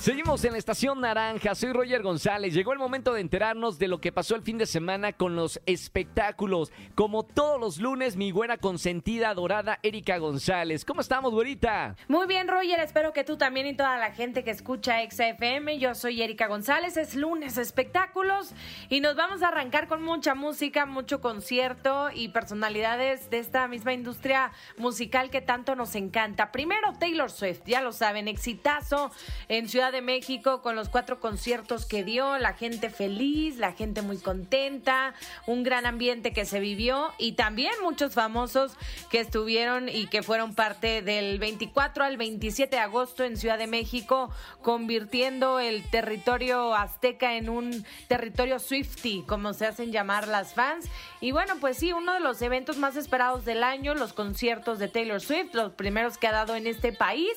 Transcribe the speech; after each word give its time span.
Seguimos 0.00 0.42
en 0.46 0.52
la 0.52 0.58
estación 0.58 0.98
naranja, 1.02 1.54
soy 1.54 1.74
Roger 1.74 2.02
González. 2.02 2.54
Llegó 2.54 2.72
el 2.72 2.78
momento 2.78 3.12
de 3.12 3.20
enterarnos 3.20 3.78
de 3.78 3.86
lo 3.86 4.00
que 4.00 4.12
pasó 4.12 4.34
el 4.34 4.40
fin 4.40 4.56
de 4.56 4.64
semana 4.64 5.12
con 5.12 5.36
los 5.36 5.60
espectáculos. 5.66 6.72
Como 6.94 7.22
todos 7.22 7.60
los 7.60 7.76
lunes, 7.76 8.16
mi 8.16 8.32
buena 8.32 8.56
consentida 8.56 9.34
dorada 9.34 9.78
Erika 9.82 10.16
González. 10.16 10.86
¿Cómo 10.86 11.02
estamos, 11.02 11.32
güerita? 11.32 11.96
Muy 12.08 12.26
bien, 12.26 12.48
Roger. 12.48 12.80
Espero 12.80 13.12
que 13.12 13.24
tú 13.24 13.36
también 13.36 13.66
y 13.66 13.76
toda 13.76 13.98
la 13.98 14.12
gente 14.12 14.42
que 14.42 14.52
escucha 14.52 15.00
XFM. 15.06 15.78
Yo 15.78 15.94
soy 15.94 16.22
Erika 16.22 16.46
González. 16.46 16.96
Es 16.96 17.14
lunes 17.14 17.58
espectáculos 17.58 18.54
y 18.88 19.00
nos 19.00 19.16
vamos 19.16 19.42
a 19.42 19.48
arrancar 19.48 19.86
con 19.86 20.02
mucha 20.02 20.34
música, 20.34 20.86
mucho 20.86 21.20
concierto 21.20 22.08
y 22.14 22.28
personalidades 22.28 23.28
de 23.28 23.38
esta 23.38 23.68
misma 23.68 23.92
industria 23.92 24.50
musical 24.78 25.28
que 25.28 25.42
tanto 25.42 25.76
nos 25.76 25.94
encanta. 25.94 26.52
Primero, 26.52 26.94
Taylor 26.98 27.30
Swift. 27.30 27.64
Ya 27.66 27.82
lo 27.82 27.92
saben, 27.92 28.28
exitazo 28.28 29.12
en 29.48 29.68
Ciudad 29.68 29.89
de 29.90 30.02
México 30.02 30.62
con 30.62 30.76
los 30.76 30.88
cuatro 30.88 31.18
conciertos 31.18 31.86
que 31.86 32.04
dio, 32.04 32.38
la 32.38 32.52
gente 32.52 32.90
feliz, 32.90 33.56
la 33.56 33.72
gente 33.72 34.02
muy 34.02 34.18
contenta, 34.18 35.14
un 35.46 35.62
gran 35.62 35.86
ambiente 35.86 36.32
que 36.32 36.44
se 36.44 36.60
vivió 36.60 37.12
y 37.18 37.32
también 37.32 37.72
muchos 37.82 38.14
famosos 38.14 38.72
que 39.10 39.20
estuvieron 39.20 39.88
y 39.88 40.06
que 40.06 40.22
fueron 40.22 40.54
parte 40.54 41.02
del 41.02 41.38
24 41.38 42.04
al 42.04 42.16
27 42.16 42.76
de 42.76 42.82
agosto 42.82 43.24
en 43.24 43.36
Ciudad 43.36 43.58
de 43.58 43.66
México, 43.66 44.30
convirtiendo 44.62 45.58
el 45.58 45.82
territorio 45.90 46.74
azteca 46.74 47.34
en 47.34 47.48
un 47.48 47.84
territorio 48.06 48.58
Swifty, 48.58 49.24
como 49.26 49.52
se 49.54 49.66
hacen 49.66 49.92
llamar 49.92 50.28
las 50.28 50.54
fans. 50.54 50.86
Y 51.20 51.32
bueno, 51.32 51.54
pues 51.60 51.78
sí, 51.78 51.92
uno 51.92 52.12
de 52.12 52.20
los 52.20 52.42
eventos 52.42 52.76
más 52.76 52.96
esperados 52.96 53.44
del 53.44 53.64
año, 53.64 53.94
los 53.94 54.12
conciertos 54.12 54.78
de 54.78 54.88
Taylor 54.88 55.20
Swift, 55.20 55.54
los 55.54 55.72
primeros 55.72 56.18
que 56.18 56.26
ha 56.26 56.32
dado 56.32 56.54
en 56.54 56.66
este 56.66 56.92
país 56.92 57.32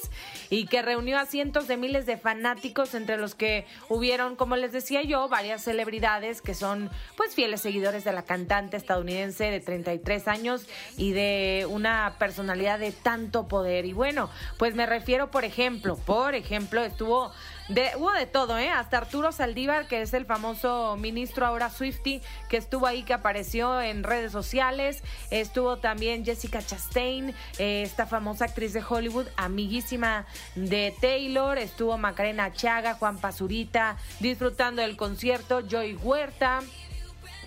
y 0.49 0.67
que 0.67 0.81
reunió 0.81 1.17
a 1.17 1.25
cientos 1.25 1.67
de 1.67 1.77
miles 1.77 2.05
de 2.05 2.17
fans 2.17 2.42
fanáticos, 2.43 2.93
entre 2.93 3.15
los 3.15 3.35
que 3.35 3.65
hubieron, 3.87 4.35
como 4.35 4.57
les 4.57 4.73
decía 4.73 5.01
yo, 5.01 5.29
varias 5.29 5.63
celebridades 5.63 6.41
que 6.41 6.53
son 6.53 6.89
pues 7.15 7.33
fieles 7.33 7.61
seguidores 7.61 8.03
de 8.03 8.11
la 8.11 8.23
cantante 8.23 8.75
estadounidense 8.75 9.45
de 9.45 9.61
33 9.61 10.27
años 10.27 10.67
y 10.97 11.13
de 11.13 11.65
una 11.69 12.17
personalidad 12.19 12.79
de 12.79 12.91
tanto 12.91 13.47
poder. 13.47 13.85
Y 13.85 13.93
bueno, 13.93 14.29
pues 14.57 14.75
me 14.75 14.85
refiero, 14.85 15.31
por 15.31 15.45
ejemplo, 15.45 15.95
por 15.95 16.35
ejemplo, 16.35 16.83
estuvo 16.83 17.31
de, 17.69 17.91
hubo 17.97 18.11
de 18.11 18.25
todo, 18.25 18.57
¿eh? 18.57 18.69
Hasta 18.69 18.97
Arturo 18.97 19.31
Saldívar, 19.31 19.87
que 19.87 20.01
es 20.01 20.13
el 20.13 20.25
famoso 20.25 20.97
ministro 20.97 21.45
ahora 21.45 21.69
Swifty, 21.69 22.21
que 22.49 22.57
estuvo 22.57 22.87
ahí, 22.87 23.03
que 23.03 23.13
apareció 23.13 23.81
en 23.81 24.03
redes 24.03 24.31
sociales. 24.31 25.03
Estuvo 25.31 25.77
también 25.77 26.25
Jessica 26.25 26.61
Chastain, 26.61 27.33
eh, 27.59 27.83
esta 27.83 28.05
famosa 28.05 28.45
actriz 28.45 28.73
de 28.73 28.83
Hollywood, 28.87 29.27
amiguísima 29.37 30.25
de 30.55 30.93
Taylor. 30.99 31.57
Estuvo 31.57 31.97
Macarena 31.97 32.51
Chaga, 32.51 32.95
Juan 32.95 33.17
Pazurita, 33.17 33.97
disfrutando 34.19 34.81
del 34.81 34.97
concierto. 34.97 35.61
Joy 35.61 35.95
Huerta. 35.95 36.61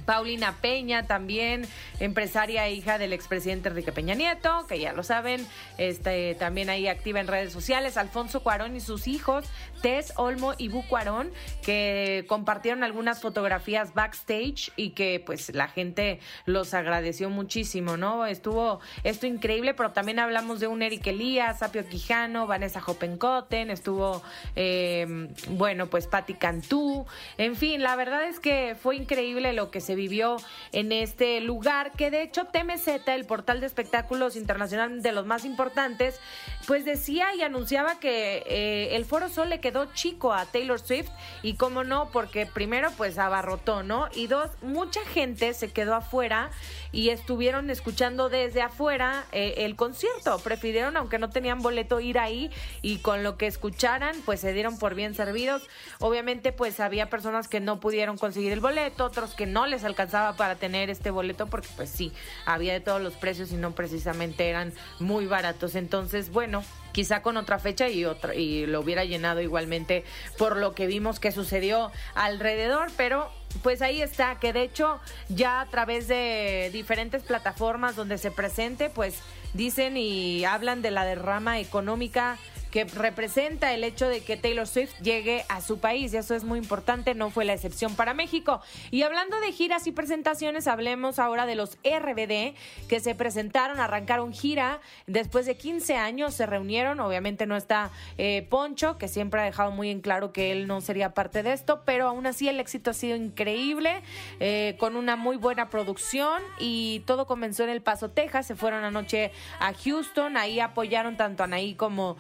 Paulina 0.07 0.55
Peña, 0.63 1.07
también 1.07 1.67
empresaria 2.01 2.67
e 2.67 2.75
hija 2.75 2.99
del 2.99 3.13
expresidente 3.13 3.69
Enrique 3.69 3.93
Peña 3.93 4.15
Nieto, 4.15 4.67
que 4.67 4.79
ya 4.79 4.93
lo 4.93 5.03
saben, 5.03 5.47
este, 5.79 6.35
también 6.35 6.71
ahí 6.71 6.89
activa 6.89 7.21
en 7.21 7.27
redes 7.27 7.53
sociales, 7.53 7.97
Alfonso 7.97 8.43
Cuarón 8.43 8.77
y 8.77 8.81
sus 8.81 9.07
hijos, 9.07 9.45
Tess, 9.83 10.13
Olmo 10.17 10.55
y 10.59 10.69
Bu 10.69 10.87
Cuarón, 10.87 11.31
que 11.63 12.25
compartieron 12.29 12.85
algunas 12.85 13.21
fotografías 13.21 13.95
backstage 13.95 14.73
y 14.77 14.91
que 14.91 15.23
pues 15.25 15.55
la 15.55 15.69
gente 15.69 16.21
los 16.45 16.75
agradeció 16.75 17.31
muchísimo, 17.31 17.97
¿no? 17.97 18.27
Estuvo 18.27 18.81
esto 19.05 19.27
increíble, 19.27 19.75
pero 19.75 19.93
también 19.93 20.19
hablamos 20.19 20.61
de 20.61 20.67
un 20.67 20.83
Eric 20.83 21.07
Elías, 21.07 21.59
Sapio 21.59 21.87
Quijano, 21.87 22.47
Vanessa 22.47 22.83
Hoppenkotten, 22.85 23.71
estuvo, 23.71 24.23
eh, 24.55 25.29
bueno, 25.51 25.87
pues 25.87 26.07
Patti 26.07 26.35
Cantú, 26.35 27.07
en 27.39 27.57
fin, 27.57 27.83
la 27.83 27.97
verdad 27.97 28.25
es 28.25 28.41
que 28.41 28.77
fue 28.81 28.97
increíble 28.97 29.53
lo 29.53 29.71
que 29.71 29.81
se 29.81 29.95
vivió 29.95 30.37
en 30.73 30.93
este 30.93 31.41
lugar, 31.41 31.86
que 31.91 32.11
de 32.11 32.23
hecho 32.23 32.45
TMZ, 32.45 33.09
el 33.09 33.25
portal 33.27 33.61
de 33.61 33.67
espectáculos 33.67 34.37
internacional 34.37 35.03
de 35.03 35.13
los 35.13 35.27
más 35.27 35.45
importantes, 35.45 36.21
pues 36.67 36.85
decía 36.85 37.35
y 37.35 37.43
anunciaba 37.43 37.99
que 37.99 38.43
eh, 38.47 38.97
el 38.97 39.05
Foro 39.05 39.29
Sol 39.29 39.49
le 39.49 39.61
quedó 39.61 39.87
chico 39.95 40.33
a 40.33 40.47
Taylor 40.47 40.81
Swift 40.81 41.11
y 41.43 41.55
cómo 41.55 41.85
no, 41.85 42.11
porque 42.11 42.47
primero 42.47 42.91
pues 42.97 43.19
abarrotó, 43.19 43.83
¿no? 43.83 44.09
Y 44.15 44.27
dos, 44.27 44.51
mucha 44.63 45.01
gente 45.07 45.55
se 45.55 45.73
quedó 45.73 45.95
afuera 45.95 46.51
y 46.93 47.11
estuvieron 47.11 47.71
escuchando 47.71 48.29
desde 48.29 48.63
afuera 48.63 49.25
eh, 49.33 49.55
el 49.59 49.77
concierto, 49.77 50.39
prefirieron, 50.39 50.97
aunque 50.97 51.19
no 51.19 51.31
tenían 51.31 51.61
boleto, 51.61 52.01
ir 52.01 52.19
ahí 52.19 52.51
y 52.83 52.99
con 52.99 53.23
lo 53.23 53.37
que 53.37 53.47
escucharan 53.47 54.17
pues 54.25 54.41
se 54.41 54.53
dieron 54.53 54.79
por 54.79 54.95
bien 54.95 55.15
servidos. 55.15 55.69
Obviamente 56.01 56.53
pues 56.53 56.81
había 56.81 57.11
personas 57.11 57.49
que 57.49 57.61
no 57.61 57.81
pudieron 57.81 58.19
conseguir 58.19 58.53
el 58.53 58.61
boleto, 58.61 59.05
otros 59.05 59.35
que 59.35 59.47
no 59.47 59.67
les 59.67 59.85
alcanzaba 59.85 60.37
para 60.37 60.57
tener 60.57 60.91
este 60.91 61.11
boleto 61.11 61.47
porque 61.47 61.69
pues 61.77 61.91
sí, 61.91 62.13
había 62.45 62.73
de 62.73 62.81
todos 62.81 63.01
los 63.01 63.15
precios 63.15 63.53
y 63.53 63.57
no 63.57 63.73
precisamente 63.75 64.49
eran 64.49 64.73
muy 64.99 65.27
baratos. 65.27 65.75
Entonces, 65.75 66.31
bueno, 66.31 66.65
quizá 66.93 67.21
con 67.23 67.37
otra 67.37 67.59
fecha 67.59 67.89
y 67.89 68.05
otra 68.05 68.35
y 68.35 68.67
lo 68.67 68.81
hubiera 68.81 69.05
llenado 69.05 69.41
igualmente 69.43 70.05
por 70.39 70.57
lo 70.57 70.75
que 70.75 70.87
vimos 70.87 71.21
que 71.21 71.31
sucedió 71.31 71.93
alrededor, 72.15 72.91
pero 72.97 73.31
pues 73.63 73.83
ahí 73.83 74.03
está, 74.03 74.39
que 74.39 74.53
de 74.53 74.63
hecho 74.63 75.01
ya 75.29 75.61
a 75.61 75.67
través 75.67 76.09
de 76.09 76.71
diferentes 76.73 77.23
plataformas 77.23 77.97
donde 77.97 78.19
se 78.19 78.31
presente, 78.31 78.91
pues 78.91 79.21
dicen 79.53 79.97
y 79.97 80.45
hablan 80.45 80.83
de 80.83 80.91
la 80.91 81.05
derrama 81.05 81.61
económica 81.61 82.39
que 82.77 82.85
representa 82.85 83.73
el 83.73 83.85
hecho 83.85 84.07
de 84.07 84.21
que 84.21 84.37
Taylor 84.37 84.67
Swift 84.67 85.01
llegue 85.01 85.47
a 85.49 85.63
su 85.63 85.79
país. 85.79 86.13
Y 86.13 86.19
eso 86.19 86.35
es 86.35 86.45
muy 86.45 86.59
importante, 86.59 87.15
no 87.15 87.31
fue 87.31 87.47
la 87.47 87.55
excepción 87.55 87.95
para 87.95 88.13
México. 88.13 88.61
Y 88.91 89.01
hablando 89.01 89.41
de 89.41 89.51
giras 89.51 89.87
y 89.87 89.93
presentaciones, 89.93 90.67
hablemos 90.67 91.19
ahora 91.19 91.47
de 91.47 91.55
los 91.55 91.79
RBD 91.83 92.55
que 92.87 93.01
se 93.01 93.15
presentaron, 93.15 93.81
arrancaron 93.81 94.35
gira. 94.35 94.83
Después 95.07 95.47
de 95.47 95.57
15 95.57 95.97
años 95.97 96.35
se 96.35 96.45
reunieron. 96.45 97.01
Obviamente 97.01 97.47
no 97.47 97.57
está 97.57 97.93
eh, 98.19 98.47
Poncho, 98.51 98.99
que 98.99 99.09
siempre 99.09 99.41
ha 99.41 99.45
dejado 99.45 99.71
muy 99.71 99.89
en 99.89 100.03
claro 100.03 100.35
que 100.35 100.53
él 100.53 100.67
no 100.67 100.83
sería 100.83 101.15
parte 101.15 101.43
de 101.43 101.55
esto, 101.55 101.81
pero 101.87 102.09
aún 102.09 102.27
así 102.27 102.47
el 102.47 102.61
éxito 102.61 102.91
ha 102.91 102.93
sido 102.93 103.17
increíble, 103.17 104.03
eh, 104.39 104.77
con 104.79 104.97
una 104.97 105.17
muy 105.17 105.39
buena 105.39 105.71
producción 105.71 106.43
y 106.59 107.01
todo 107.07 107.27
comenzó 107.27 107.65
en 107.65 107.71
El 107.71 107.81
Paso, 107.81 108.11
Texas. 108.11 108.47
Se 108.47 108.55
fueron 108.55 108.85
anoche 108.85 109.33
a 109.61 109.73
Houston, 109.73 110.37
ahí 110.37 110.61
apoyaron 110.61 111.17
tanto 111.17 111.43
a 111.43 111.47
Anaí 111.47 111.75
como 111.75 112.19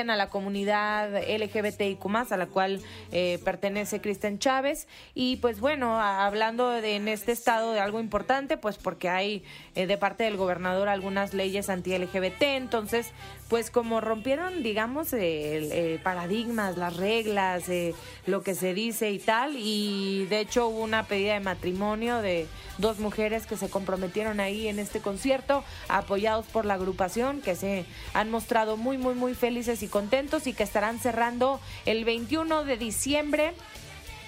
A 0.00 0.16
la 0.16 0.30
comunidad 0.30 1.10
LGBTIQ, 1.28 2.06
a 2.30 2.36
la 2.38 2.46
cual 2.46 2.80
eh, 3.12 3.38
pertenece 3.44 4.00
Cristian 4.00 4.38
Chávez. 4.38 4.88
Y 5.14 5.36
pues 5.36 5.60
bueno, 5.60 6.00
hablando 6.00 6.70
de, 6.70 6.96
en 6.96 7.08
este 7.08 7.32
estado 7.32 7.72
de 7.72 7.80
algo 7.80 8.00
importante, 8.00 8.56
pues 8.56 8.78
porque 8.78 9.10
hay 9.10 9.44
eh, 9.74 9.86
de 9.86 9.98
parte 9.98 10.24
del 10.24 10.38
gobernador 10.38 10.88
algunas 10.88 11.34
leyes 11.34 11.68
anti-LGBT, 11.68 12.42
entonces 12.42 13.12
pues 13.48 13.70
como 13.70 14.00
rompieron, 14.00 14.62
digamos, 14.62 15.12
el, 15.12 16.00
paradigmas, 16.02 16.78
las 16.78 16.96
reglas, 16.96 17.68
eh, 17.68 17.94
lo 18.24 18.42
que 18.42 18.54
se 18.54 18.72
dice 18.72 19.10
y 19.10 19.18
tal, 19.18 19.56
y 19.56 20.24
de 20.30 20.40
hecho 20.40 20.68
hubo 20.68 20.82
una 20.82 21.02
pedida 21.02 21.34
de 21.34 21.40
matrimonio 21.40 22.22
de 22.22 22.46
dos 22.78 22.98
mujeres 22.98 23.46
que 23.46 23.56
se 23.58 23.68
comprometieron 23.68 24.40
ahí 24.40 24.68
en 24.68 24.78
este 24.78 25.00
concierto, 25.00 25.64
apoyados 25.88 26.46
por 26.46 26.64
la 26.64 26.74
agrupación, 26.74 27.42
que 27.42 27.54
se 27.54 27.84
han 28.14 28.30
mostrado 28.30 28.76
muy, 28.76 28.96
muy, 28.96 29.14
muy 29.14 29.34
felices 29.34 29.71
y 29.80 29.88
contentos 29.88 30.46
y 30.46 30.52
que 30.52 30.64
estarán 30.64 30.98
cerrando 30.98 31.60
el 31.86 32.04
21 32.04 32.64
de 32.64 32.76
diciembre 32.76 33.54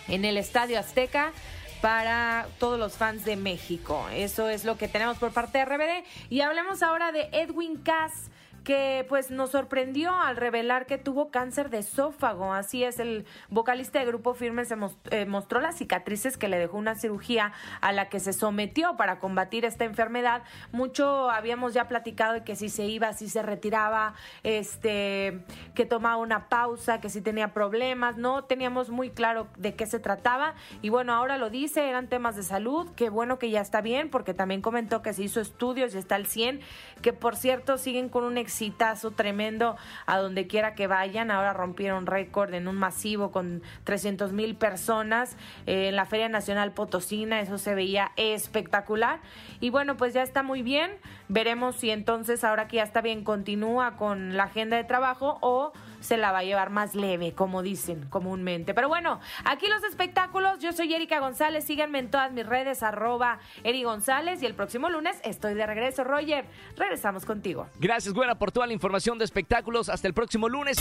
en 0.08 0.24
el 0.24 0.38
Estadio 0.38 0.78
Azteca 0.78 1.32
para 1.80 2.46
todos 2.58 2.78
los 2.78 2.94
fans 2.94 3.26
de 3.26 3.36
México. 3.36 4.06
Eso 4.14 4.48
es 4.48 4.64
lo 4.64 4.78
que 4.78 4.88
tenemos 4.88 5.18
por 5.18 5.32
parte 5.32 5.58
de 5.58 5.64
RBD. 5.66 6.06
Y 6.30 6.40
hablemos 6.40 6.82
ahora 6.82 7.12
de 7.12 7.28
Edwin 7.32 7.76
Cass 7.76 8.30
que 8.64 9.04
pues 9.08 9.30
nos 9.30 9.50
sorprendió 9.50 10.14
al 10.14 10.36
revelar 10.36 10.86
que 10.86 10.98
tuvo 10.98 11.30
cáncer 11.30 11.70
de 11.70 11.78
esófago. 11.78 12.52
Así 12.52 12.82
es, 12.82 12.98
el 12.98 13.26
vocalista 13.50 13.98
de 13.98 14.06
Grupo 14.06 14.34
Firme 14.34 14.64
se 14.64 14.76
eh, 15.10 15.26
mostró 15.26 15.60
las 15.60 15.76
cicatrices 15.76 16.36
que 16.38 16.48
le 16.48 16.58
dejó 16.58 16.78
una 16.78 16.94
cirugía 16.94 17.52
a 17.82 17.92
la 17.92 18.08
que 18.08 18.20
se 18.20 18.32
sometió 18.32 18.96
para 18.96 19.18
combatir 19.18 19.64
esta 19.64 19.84
enfermedad. 19.84 20.42
Mucho 20.72 21.30
habíamos 21.30 21.74
ya 21.74 21.88
platicado 21.88 22.32
de 22.32 22.44
que 22.44 22.56
si 22.56 22.70
se 22.70 22.86
iba, 22.86 23.12
si 23.12 23.28
se 23.28 23.42
retiraba, 23.42 24.14
este, 24.42 25.44
que 25.74 25.84
tomaba 25.84 26.16
una 26.16 26.48
pausa, 26.48 27.00
que 27.00 27.10
si 27.10 27.20
tenía 27.20 27.52
problemas, 27.52 28.16
no 28.16 28.44
teníamos 28.44 28.88
muy 28.88 29.10
claro 29.10 29.46
de 29.58 29.74
qué 29.74 29.86
se 29.86 29.98
trataba 29.98 30.54
y 30.80 30.88
bueno, 30.88 31.12
ahora 31.12 31.36
lo 31.36 31.50
dice, 31.50 31.88
eran 31.88 32.08
temas 32.08 32.34
de 32.36 32.42
salud, 32.42 32.90
qué 32.96 33.10
bueno 33.10 33.38
que 33.38 33.50
ya 33.50 33.60
está 33.60 33.82
bien 33.82 34.08
porque 34.08 34.32
también 34.32 34.62
comentó 34.62 35.02
que 35.02 35.12
se 35.12 35.22
hizo 35.22 35.40
estudios 35.40 35.94
y 35.94 35.98
está 35.98 36.14
al 36.14 36.26
100, 36.26 36.60
que 37.02 37.12
por 37.12 37.36
cierto 37.36 37.76
siguen 37.76 38.08
con 38.08 38.24
un 38.24 38.38
exitazo 38.54 39.10
tremendo 39.10 39.76
a 40.06 40.18
donde 40.18 40.46
quiera 40.46 40.74
que 40.74 40.86
vayan. 40.86 41.32
Ahora 41.32 41.52
rompieron 41.52 42.06
récord 42.06 42.54
en 42.54 42.68
un 42.68 42.76
masivo 42.76 43.32
con 43.32 43.62
300 43.82 44.32
mil 44.32 44.54
personas 44.54 45.36
eh, 45.66 45.88
en 45.88 45.96
la 45.96 46.06
Feria 46.06 46.28
Nacional 46.28 46.70
Potosina. 46.70 47.40
Eso 47.40 47.58
se 47.58 47.74
veía 47.74 48.12
espectacular. 48.16 49.18
Y 49.60 49.70
bueno, 49.70 49.96
pues 49.96 50.14
ya 50.14 50.22
está 50.22 50.44
muy 50.44 50.62
bien. 50.62 50.92
Veremos 51.28 51.76
si 51.76 51.90
entonces, 51.90 52.44
ahora 52.44 52.68
que 52.68 52.76
ya 52.76 52.84
está 52.84 53.00
bien, 53.00 53.24
continúa 53.24 53.96
con 53.96 54.36
la 54.36 54.44
agenda 54.44 54.76
de 54.76 54.84
trabajo 54.84 55.38
o 55.40 55.72
se 56.04 56.18
la 56.18 56.32
va 56.32 56.40
a 56.40 56.44
llevar 56.44 56.68
más 56.68 56.94
leve, 56.94 57.32
como 57.32 57.62
dicen 57.62 58.06
comúnmente. 58.10 58.74
Pero 58.74 58.88
bueno, 58.88 59.20
aquí 59.44 59.66
los 59.68 59.82
espectáculos. 59.84 60.58
Yo 60.58 60.72
soy 60.72 60.92
Erika 60.92 61.18
González. 61.18 61.64
Síganme 61.64 61.98
en 61.98 62.10
todas 62.10 62.30
mis 62.30 62.46
redes, 62.46 62.82
arroba 62.82 63.38
Eri 63.64 63.82
González. 63.82 64.42
Y 64.42 64.46
el 64.46 64.54
próximo 64.54 64.90
lunes 64.90 65.18
estoy 65.24 65.54
de 65.54 65.66
regreso. 65.66 66.04
Roger, 66.04 66.44
regresamos 66.76 67.24
contigo. 67.24 67.66
Gracias, 67.80 68.12
Güera, 68.12 68.34
por 68.44 68.52
toda 68.52 68.66
la 68.66 68.74
información 68.74 69.16
de 69.16 69.24
espectáculos. 69.24 69.88
Hasta 69.88 70.06
el 70.06 70.12
próximo 70.12 70.50
lunes. 70.50 70.76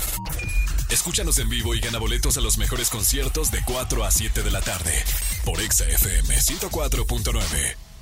Escúchanos 0.90 1.40
en 1.40 1.48
vivo 1.48 1.74
y 1.74 1.80
gana 1.80 1.98
boletos 1.98 2.36
a 2.36 2.42
los 2.42 2.58
mejores 2.58 2.90
conciertos 2.90 3.52
de 3.52 3.64
4 3.64 4.04
a 4.04 4.12
7 4.12 4.44
de 4.44 4.52
la 4.52 4.60
tarde 4.60 4.92
por 5.46 5.62
Exa 5.62 5.86
FM 5.86 6.36
104.9. 6.36 7.93